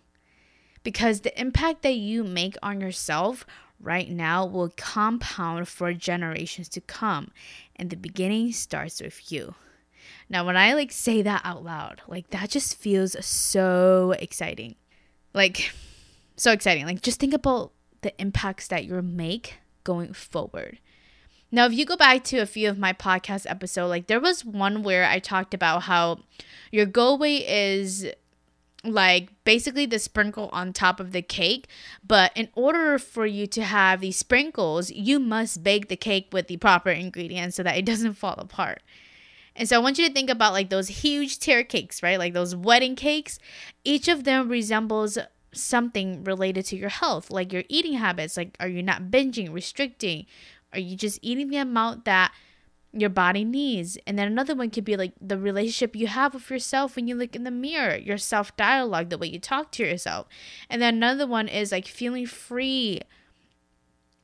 Because 0.83 1.21
the 1.21 1.39
impact 1.39 1.81
that 1.81 1.95
you 1.95 2.23
make 2.23 2.55
on 2.61 2.79
yourself 2.79 3.45
right 3.79 4.11
now 4.11 4.45
will 4.45 4.71
compound 4.77 5.67
for 5.67 5.91
generations 5.93 6.69
to 6.69 6.81
come. 6.81 7.31
And 7.75 7.89
the 7.89 7.95
beginning 7.95 8.51
starts 8.51 9.01
with 9.01 9.31
you. 9.31 9.55
Now, 10.29 10.45
when 10.45 10.57
I 10.57 10.73
like 10.73 10.91
say 10.91 11.21
that 11.21 11.41
out 11.43 11.63
loud, 11.63 12.01
like 12.07 12.29
that 12.29 12.49
just 12.49 12.75
feels 12.75 13.15
so 13.25 14.13
exciting. 14.19 14.75
Like, 15.33 15.73
so 16.35 16.51
exciting. 16.51 16.85
Like, 16.85 17.01
just 17.01 17.19
think 17.19 17.33
about 17.33 17.71
the 18.01 18.19
impacts 18.21 18.67
that 18.67 18.85
you 18.85 19.01
make 19.01 19.55
going 19.83 20.13
forward. 20.13 20.79
Now, 21.51 21.65
if 21.65 21.73
you 21.73 21.85
go 21.85 21.95
back 21.95 22.23
to 22.25 22.39
a 22.39 22.47
few 22.47 22.67
of 22.67 22.79
my 22.79 22.93
podcast 22.93 23.45
episodes, 23.47 23.89
like 23.89 24.07
there 24.07 24.19
was 24.19 24.43
one 24.43 24.81
where 24.81 25.05
I 25.05 25.19
talked 25.19 25.53
about 25.53 25.83
how 25.83 26.21
your 26.71 26.87
goal 26.87 27.19
weight 27.19 27.47
is 27.47 28.07
like 28.83 29.29
basically 29.43 29.85
the 29.85 29.99
sprinkle 29.99 30.49
on 30.51 30.73
top 30.73 30.99
of 30.99 31.11
the 31.11 31.21
cake. 31.21 31.67
But 32.05 32.31
in 32.35 32.49
order 32.55 32.97
for 32.97 33.25
you 33.25 33.47
to 33.47 33.63
have 33.63 34.01
these 34.01 34.17
sprinkles, 34.17 34.91
you 34.91 35.19
must 35.19 35.63
bake 35.63 35.89
the 35.89 35.95
cake 35.95 36.29
with 36.31 36.47
the 36.47 36.57
proper 36.57 36.89
ingredients 36.89 37.55
so 37.55 37.63
that 37.63 37.77
it 37.77 37.85
doesn't 37.85 38.13
fall 38.13 38.35
apart. 38.37 38.81
And 39.55 39.69
so 39.69 39.75
I 39.75 39.79
want 39.79 39.99
you 39.99 40.07
to 40.07 40.13
think 40.13 40.29
about 40.29 40.53
like 40.53 40.69
those 40.69 40.87
huge 40.87 41.39
tier 41.39 41.63
cakes, 41.63 42.01
right? 42.01 42.17
Like 42.17 42.33
those 42.33 42.55
wedding 42.55 42.95
cakes. 42.95 43.37
Each 43.83 44.07
of 44.07 44.23
them 44.23 44.49
resembles 44.49 45.17
something 45.53 46.23
related 46.23 46.65
to 46.65 46.75
your 46.75 46.89
health, 46.89 47.29
like 47.29 47.53
your 47.53 47.63
eating 47.69 47.93
habits. 47.93 48.35
Like, 48.35 48.55
are 48.59 48.67
you 48.67 48.81
not 48.81 49.03
binging, 49.11 49.53
restricting? 49.53 50.25
Are 50.73 50.79
you 50.79 50.95
just 50.95 51.19
eating 51.21 51.49
the 51.49 51.57
amount 51.57 52.05
that 52.05 52.33
your 52.91 53.11
body 53.11 53.43
needs? 53.43 53.97
And 54.07 54.17
then 54.17 54.27
another 54.27 54.55
one 54.55 54.71
could 54.71 54.85
be 54.85 54.97
like 54.97 55.13
the 55.21 55.37
relationship 55.37 55.95
you 55.95 56.07
have 56.07 56.33
with 56.33 56.49
yourself 56.49 56.95
when 56.95 57.07
you 57.07 57.15
look 57.15 57.35
in 57.35 57.43
the 57.43 57.51
mirror, 57.51 57.95
your 57.95 58.17
self 58.17 58.55
dialogue, 58.57 59.09
the 59.09 59.19
way 59.19 59.27
you 59.27 59.39
talk 59.39 59.71
to 59.73 59.85
yourself. 59.85 60.27
And 60.67 60.81
then 60.81 60.95
another 60.95 61.27
one 61.27 61.47
is 61.47 61.71
like 61.71 61.85
feeling 61.85 62.25
free 62.25 63.01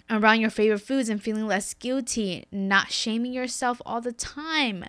around 0.09 0.41
your 0.41 0.49
favorite 0.49 0.79
foods 0.79 1.07
and 1.07 1.21
feeling 1.21 1.45
less 1.45 1.75
guilty, 1.75 2.45
not 2.51 2.91
shaming 2.91 3.31
yourself 3.31 3.79
all 3.85 4.01
the 4.01 4.11
time 4.11 4.85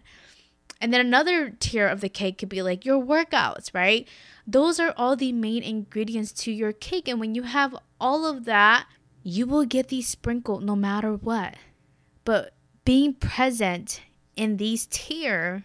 And 0.80 0.92
then 0.92 1.00
another 1.00 1.50
tier 1.50 1.86
of 1.86 2.00
the 2.00 2.08
cake 2.08 2.38
could 2.38 2.48
be 2.48 2.62
like 2.62 2.86
your 2.86 3.02
workouts, 3.04 3.74
right? 3.74 4.08
Those 4.46 4.80
are 4.80 4.94
all 4.96 5.14
the 5.14 5.32
main 5.32 5.62
ingredients 5.62 6.32
to 6.44 6.52
your 6.52 6.72
cake. 6.72 7.06
And 7.06 7.20
when 7.20 7.34
you 7.34 7.42
have 7.42 7.76
all 8.00 8.24
of 8.24 8.46
that, 8.46 8.86
you 9.22 9.46
will 9.46 9.66
get 9.66 9.88
these 9.88 10.08
sprinkled 10.08 10.64
no 10.64 10.74
matter 10.74 11.14
what. 11.14 11.56
But 12.24 12.54
being 12.84 13.14
present 13.14 14.00
in 14.36 14.56
these 14.56 14.86
tier 14.86 15.64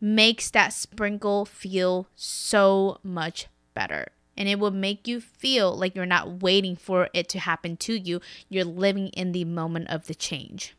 makes 0.00 0.50
that 0.50 0.72
sprinkle 0.72 1.44
feel 1.44 2.08
so 2.14 2.98
much 3.02 3.48
better. 3.74 4.06
And 4.36 4.48
it 4.48 4.58
will 4.58 4.70
make 4.70 5.06
you 5.08 5.20
feel 5.20 5.76
like 5.76 5.94
you're 5.94 6.06
not 6.06 6.40
waiting 6.40 6.76
for 6.76 7.08
it 7.12 7.28
to 7.30 7.40
happen 7.40 7.76
to 7.78 7.94
you. 7.94 8.20
You're 8.48 8.64
living 8.64 9.08
in 9.08 9.32
the 9.32 9.44
moment 9.44 9.90
of 9.90 10.06
the 10.06 10.14
change. 10.14 10.74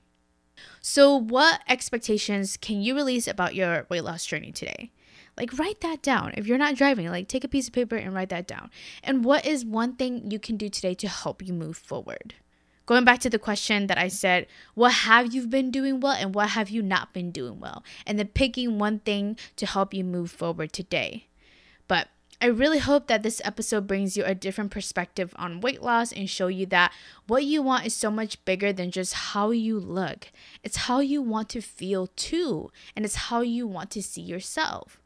So, 0.82 1.16
what 1.16 1.62
expectations 1.68 2.58
can 2.58 2.82
you 2.82 2.96
release 2.96 3.28
about 3.28 3.56
your 3.56 3.86
weight 3.90 4.04
loss 4.04 4.26
journey 4.26 4.52
today? 4.52 4.92
Like, 5.38 5.58
write 5.58 5.82
that 5.82 6.02
down. 6.02 6.34
If 6.36 6.48
you're 6.48 6.58
not 6.58 6.76
driving, 6.76 7.08
like, 7.08 7.28
take 7.28 7.44
a 7.44 7.48
piece 7.48 7.68
of 7.68 7.74
paper 7.74 7.96
and 7.96 8.14
write 8.14 8.30
that 8.30 8.48
down. 8.48 8.70
And 9.04 9.24
what 9.24 9.46
is 9.46 9.66
one 9.66 9.96
thing 9.96 10.30
you 10.30 10.40
can 10.40 10.58
do 10.58 10.70
today 10.70 10.94
to 10.96 11.08
help 11.08 11.42
you 11.42 11.54
move 11.54 11.78
forward? 11.78 12.36
Going 12.86 13.06
back 13.06 13.20
to 13.20 13.30
the 13.30 13.40
question 13.40 13.88
that 13.88 13.98
I 13.98 14.08
said, 14.08 14.48
what 14.74 14.92
have 14.92 15.34
you 15.34 15.48
been 15.48 15.72
doing 15.72 16.00
well 16.00 16.14
and 16.14 16.36
what 16.36 16.50
have 16.50 16.70
you 16.70 16.82
not 16.82 17.14
been 17.14 17.32
doing 17.32 17.60
well? 17.60 17.84
And 18.06 18.20
then 18.20 18.28
picking 18.28 18.80
one 18.80 19.00
thing 19.00 19.38
to 19.56 19.66
help 19.66 19.94
you 19.94 20.04
move 20.04 20.32
forward 20.32 20.74
today. 20.74 21.28
But 21.88 22.10
I 22.44 22.48
really 22.48 22.80
hope 22.80 23.06
that 23.06 23.22
this 23.22 23.40
episode 23.46 23.86
brings 23.86 24.18
you 24.18 24.24
a 24.26 24.34
different 24.34 24.72
perspective 24.72 25.32
on 25.38 25.62
weight 25.62 25.84
loss 25.84 26.12
and 26.12 26.28
show 26.28 26.48
you 26.48 26.66
that 26.68 26.92
what 27.28 27.44
you 27.44 27.62
want 27.62 27.86
is 27.86 27.96
so 27.96 28.10
much 28.10 28.44
bigger 28.46 28.74
than 28.74 28.90
just 28.90 29.14
how 29.14 29.52
you 29.52 29.80
look. 29.80 30.32
It's 30.64 30.78
how 30.78 31.02
you 31.02 31.22
want 31.22 31.50
to 31.50 31.62
feel 31.62 32.08
too, 32.08 32.72
and 32.96 33.06
it's 33.06 33.16
how 33.16 33.42
you 33.42 33.68
want 33.68 33.92
to 33.92 34.02
see 34.02 34.22
yourself. 34.22 35.00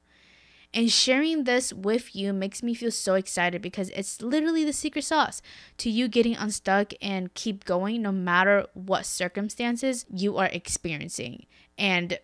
And 0.74 0.89
sharing 0.89 1.44
this 1.44 1.74
with 1.74 2.15
you 2.15 2.32
makes 2.32 2.63
me 2.63 2.74
feel 2.74 2.92
so 2.92 3.15
excited 3.15 3.62
because 3.62 3.89
it's 3.89 4.22
literally 4.22 4.63
the 4.63 4.74
secret 4.74 5.04
sauce 5.04 5.42
to 5.77 5.89
you 5.89 6.08
getting 6.08 6.36
unstuck 6.38 6.94
and 7.01 7.34
keep 7.34 7.65
going 7.65 8.01
no 8.01 8.13
matter 8.13 8.65
what 8.74 9.06
circumstances 9.06 10.06
you 10.10 10.38
are 10.38 10.48
experiencing. 10.48 11.46
And 11.77 12.18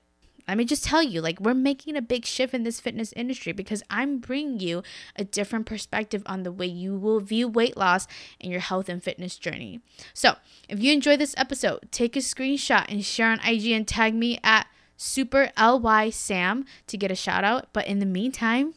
let 0.48 0.58
me 0.58 0.66
just 0.66 0.84
tell 0.84 1.04
you, 1.04 1.22
like, 1.22 1.40
we're 1.40 1.54
making 1.54 1.96
a 1.96 2.02
big 2.02 2.26
shift 2.26 2.54
in 2.54 2.64
this 2.64 2.80
fitness 2.80 3.14
industry 3.16 3.52
because 3.54 3.84
I'm 3.90 4.20
bringing 4.20 4.60
you 4.60 4.84
a 5.16 5.24
different 5.24 5.66
perspective 5.66 6.24
on 6.26 6.44
the 6.44 6.52
way 6.52 6.66
you 6.66 6.98
will 6.98 7.20
view 7.20 7.48
weight 7.48 7.78
loss 7.78 8.08
in 8.40 8.52
your 8.52 8.60
health 8.60 8.90
and 8.90 9.04
fitness 9.04 9.38
journey. 9.38 9.82
So, 10.14 10.36
if 10.68 10.82
you 10.82 10.92
enjoy 10.94 11.18
this 11.18 11.36
episode, 11.38 11.90
take 11.92 12.16
a 12.16 12.20
screenshot 12.20 12.86
and 12.90 13.04
share 13.04 13.32
on 13.32 13.40
IG 13.46 13.68
and 13.68 13.88
tag 13.88 14.14
me 14.14 14.40
at 14.44 14.68
superlysam 14.98 16.66
to 16.88 16.98
get 16.98 17.12
a 17.12 17.16
shout 17.16 17.44
out. 17.44 17.68
But 17.74 17.88
in 17.88 18.00
the 18.00 18.06
meantime, 18.06 18.76